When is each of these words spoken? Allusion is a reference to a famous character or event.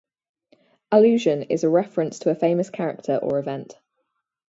Allusion 0.91 1.43
is 1.43 1.63
a 1.63 1.69
reference 1.69 2.17
to 2.17 2.31
a 2.31 2.35
famous 2.35 2.71
character 2.71 3.17
or 3.17 3.37
event. 3.37 3.77